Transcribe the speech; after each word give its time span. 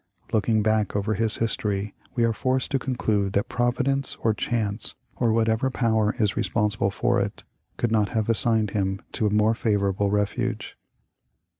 Looking 0.33 0.63
back 0.63 0.95
over 0.95 1.13
his 1.13 1.37
history 1.37 1.93
we 2.15 2.23
are 2.23 2.33
forced 2.33 2.71
to 2.71 2.79
conclude 2.79 3.33
that 3.33 3.49
Providence 3.49 4.17
or 4.21 4.33
chance, 4.33 4.95
or 5.17 5.31
whatever 5.31 5.69
power 5.69 6.15
is 6.17 6.35
re 6.35 6.41
sponsible 6.41 6.89
for 6.91 7.19
it, 7.19 7.43
could 7.77 7.91
not 7.91 8.09
have 8.09 8.27
assigned 8.27 8.71
him 8.71 9.03
to 9.11 9.27
a 9.27 9.31
more 9.31 9.53
favorable 9.53 10.09
refuge. 10.09 10.75